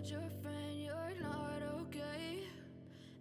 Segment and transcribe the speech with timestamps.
[0.00, 2.44] told your friend you're not okay.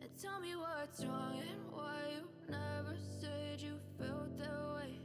[0.02, 5.00] And tell me what's wrong and why you never said you felt that way.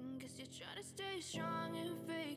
[0.00, 2.33] And guess you're trying to stay strong and fake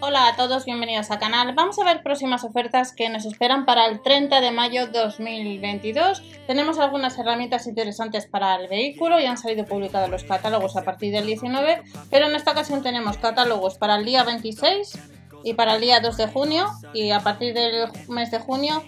[0.00, 1.52] Hola a todos, bienvenidos al canal.
[1.56, 6.22] Vamos a ver próximas ofertas que nos esperan para el 30 de mayo 2022.
[6.46, 11.12] Tenemos algunas herramientas interesantes para el vehículo y han salido publicados los catálogos a partir
[11.12, 15.00] del 19, pero en esta ocasión tenemos catálogos para el día 26
[15.42, 18.84] y para el día 2 de junio y a partir del mes de junio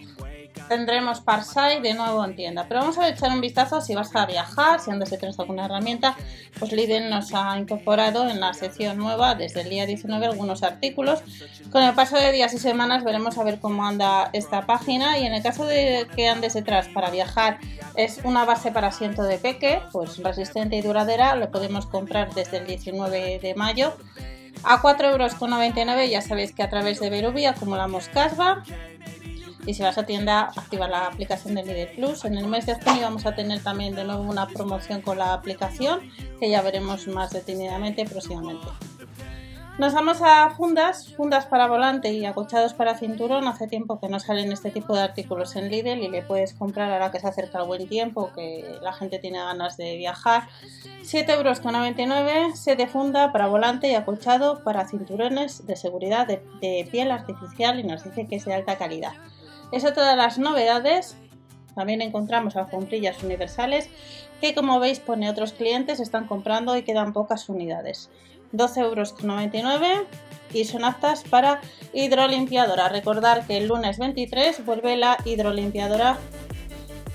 [0.71, 2.67] tendremos Parsai de nuevo en tienda.
[2.69, 5.65] Pero vamos a echar un vistazo si vas a viajar, si andas detrás de alguna
[5.65, 6.17] herramienta,
[6.61, 11.25] pues Lidl nos ha incorporado en la sección nueva desde el día 19 algunos artículos.
[11.73, 15.27] Con el paso de días y semanas veremos a ver cómo anda esta página y
[15.27, 17.59] en el caso de que andes detrás para viajar
[17.97, 22.59] es una base para asiento de peque, pues resistente y duradera, lo podemos comprar desde
[22.59, 23.97] el 19 de mayo
[24.63, 26.11] a 4,99 euros.
[26.11, 28.63] Ya sabéis que a través de Berubi acumulamos casva
[29.67, 32.25] y si vas a tienda, activa la aplicación de Lidl Plus.
[32.25, 35.33] En el mes de junio vamos a tener también de nuevo una promoción con la
[35.33, 36.01] aplicación
[36.39, 38.67] que ya veremos más detenidamente próximamente.
[39.81, 43.49] Nos vamos a fundas, fundas para volante y acolchados para cinturón.
[43.49, 46.93] Hace tiempo que no salen este tipo de artículos en Lidl y le puedes comprar
[46.93, 50.49] ahora que se acerca el buen tiempo, que la gente tiene ganas de viajar.
[51.03, 56.87] 7,99 euros, set de funda para volante y acolchado para cinturones de seguridad de, de
[56.91, 59.15] piel artificial y nos dice que es de alta calidad.
[59.73, 61.17] Eso todas las novedades.
[61.75, 63.89] También encontramos alfombrillas universales
[64.41, 68.11] que como veis pone otros clientes están comprando y quedan pocas unidades.
[68.53, 70.07] 12,99 euros
[70.53, 71.61] y son aptas para
[71.93, 72.89] hidrolimpiadora.
[72.89, 76.19] Recordar que el lunes 23 vuelve la hidrolimpiadora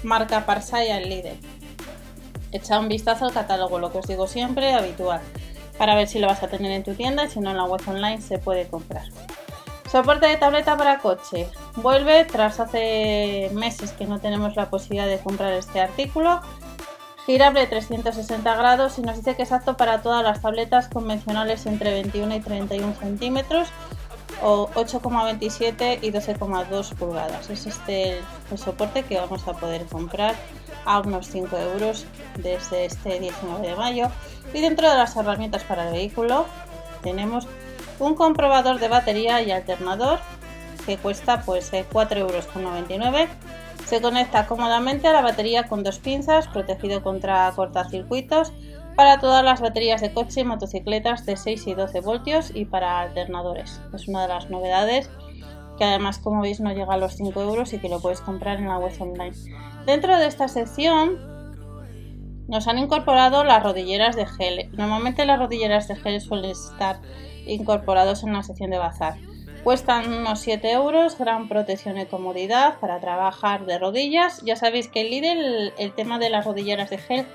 [0.04, 1.38] marca Parsaya en Lidl.
[2.52, 5.20] Echa un vistazo al catálogo, lo que os digo siempre, habitual,
[5.78, 7.66] para ver si lo vas a tener en tu tienda y si no en la
[7.66, 9.08] web online se puede comprar.
[9.92, 11.48] Soporte de tableta para coche.
[11.78, 16.42] Vuelve tras hace meses que no tenemos la posibilidad de comprar este artículo
[17.26, 21.92] girable 360 grados y nos dice que es apto para todas las tabletas convencionales entre
[21.92, 23.70] 21 y 31 centímetros
[24.42, 27.50] o 8,27 y 12,2 pulgadas.
[27.50, 28.20] Es este
[28.52, 30.36] el soporte que vamos a poder comprar
[30.86, 32.06] a unos 5 euros
[32.38, 34.08] desde este 19 de mayo.
[34.54, 36.46] Y dentro de las herramientas para el vehículo
[37.02, 37.48] tenemos
[37.98, 40.20] un comprobador de batería y alternador
[40.86, 42.48] que cuesta pues 4,99 euros
[43.86, 48.52] se conecta cómodamente a la batería con dos pinzas, protegido contra cortacircuitos,
[48.96, 53.02] para todas las baterías de coche y motocicletas de 6 y 12 voltios y para
[53.02, 53.82] alternadores.
[53.94, 55.10] Es una de las novedades
[55.78, 58.58] que además como veis no llega a los 5 euros y que lo puedes comprar
[58.58, 59.36] en la web online.
[59.86, 61.20] Dentro de esta sección
[62.48, 64.70] nos han incorporado las rodilleras de gel.
[64.72, 67.02] Normalmente las rodilleras de gel suelen estar
[67.46, 69.16] incorporados en la sección de bazar.
[69.66, 74.44] Cuestan unos 7 euros, gran protección y comodidad para trabajar de rodillas.
[74.44, 77.26] Ya sabéis que el Lidl, el tema de las rodilleras de gel,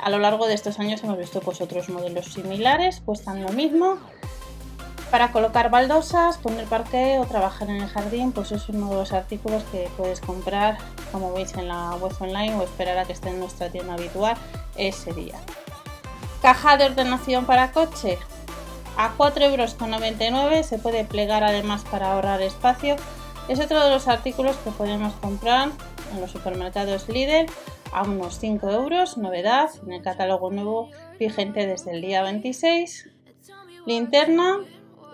[0.00, 3.98] a lo largo de estos años hemos visto pues otros modelos similares, cuestan lo mismo.
[5.10, 9.12] Para colocar baldosas, poner parque o trabajar en el jardín, pues es uno de los
[9.12, 10.78] artículos que puedes comprar,
[11.12, 14.38] como veis en la web online o esperar a que esté en nuestra tienda habitual
[14.78, 15.38] ese día.
[16.40, 18.18] Caja de ordenación para coche,
[18.96, 22.96] a 4,99 euros se puede plegar además para ahorrar espacio.
[23.48, 25.70] Es otro de los artículos que podemos comprar
[26.12, 27.46] en los supermercados Lidl
[27.92, 33.10] a unos 5 euros, novedad en el catálogo nuevo vigente desde el día 26.
[33.86, 34.58] Linterna,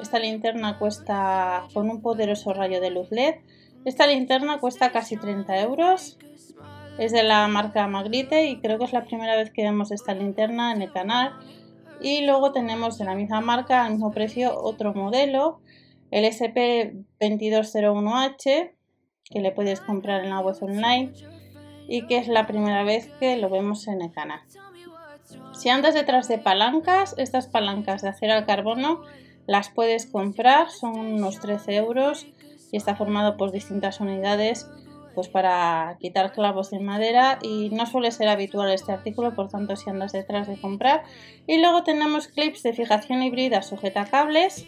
[0.00, 3.36] esta linterna cuesta con un poderoso rayo de luz LED.
[3.84, 6.18] Esta linterna cuesta casi 30 euros.
[6.98, 10.14] Es de la marca Magrite y creo que es la primera vez que vemos esta
[10.14, 11.32] linterna en el canal
[12.00, 15.60] y luego tenemos de la misma marca, al mismo precio, otro modelo,
[16.10, 18.72] el SP2201H,
[19.24, 21.12] que le puedes comprar en la web online
[21.88, 24.40] y que es la primera vez que lo vemos en el canal.
[25.52, 29.02] Si andas detrás de palancas, estas palancas de acero al carbono
[29.46, 32.26] las puedes comprar, son unos 13 euros
[32.72, 34.68] y está formado por distintas unidades
[35.20, 39.76] pues para quitar clavos de madera y no suele ser habitual este artículo, por tanto
[39.76, 41.02] si andas detrás de comprar.
[41.46, 44.66] Y luego tenemos clips de fijación híbrida sujeta cables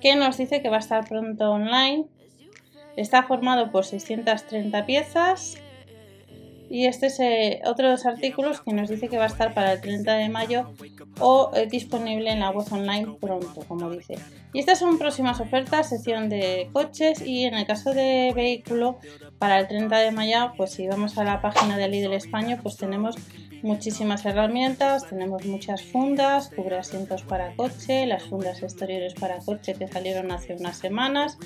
[0.00, 2.06] que nos dice que va a estar pronto online.
[2.96, 5.58] Está formado por 630 piezas
[6.70, 9.52] y este es eh, otro de los artículos que nos dice que va a estar
[9.54, 10.70] para el 30 de mayo
[11.18, 14.14] o eh, disponible en la web online pronto, como dice.
[14.52, 18.98] Y estas son próximas ofertas, sección de coches y en el caso de vehículo
[19.40, 22.76] para el 30 de mayo, pues si vamos a la página de Lidl España, pues
[22.76, 23.16] tenemos
[23.62, 29.88] muchísimas herramientas, tenemos muchas fundas, cubre asientos para coche, las fundas exteriores para coche que
[29.88, 31.38] salieron hace unas semanas.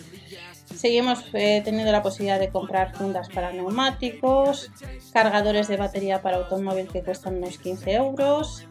[0.75, 4.71] Seguimos eh, teniendo la posibilidad de comprar fundas para neumáticos,
[5.13, 8.67] cargadores de batería para automóvil que cuestan unos 15 euros,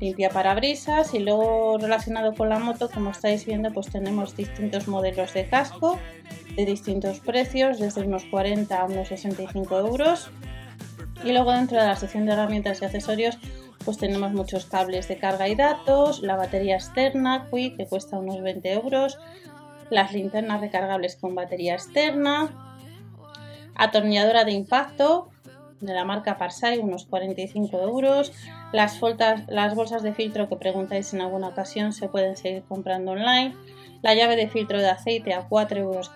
[0.00, 5.32] limpia parabrisas y luego relacionado con la moto, como estáis viendo, pues tenemos distintos modelos
[5.34, 5.98] de casco
[6.56, 10.30] de distintos precios, desde unos 40 a unos 65 euros.
[11.22, 13.38] Y luego dentro de la sección de herramientas y accesorios
[13.84, 18.40] pues tenemos muchos cables de carga y datos, la batería externa Quick que cuesta unos
[18.40, 19.18] 20 euros,
[19.90, 22.50] las linternas recargables con batería externa,
[23.74, 25.28] atornilladora de impacto
[25.80, 28.32] de la marca Parsai unos 45 euros,
[28.72, 28.98] las,
[29.48, 33.54] las bolsas de filtro que preguntáis en alguna ocasión se pueden seguir comprando online,
[34.04, 36.10] la llave de filtro de aceite a 4,99 euros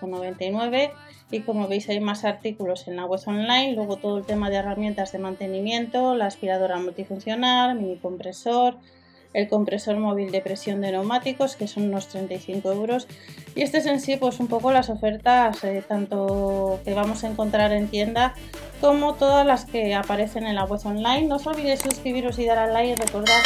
[1.31, 4.57] y como veis hay más artículos en la web online, luego todo el tema de
[4.57, 8.77] herramientas de mantenimiento, la aspiradora multifuncional, mini compresor,
[9.33, 13.07] el compresor móvil de presión de neumáticos que son unos 35 euros.
[13.55, 17.29] Y este es en sí pues un poco las ofertas eh, tanto que vamos a
[17.29, 18.35] encontrar en tienda
[18.81, 21.23] como todas las que aparecen en la web online.
[21.23, 23.41] No os olvidéis suscribiros y dar al like y recordar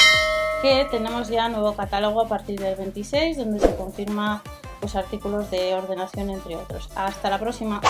[0.64, 4.42] que tenemos ya nuevo catálogo a partir del 26 donde se confirma
[4.80, 6.90] pues, artículos de ordenación entre otros.
[6.96, 7.82] Hasta la próxima.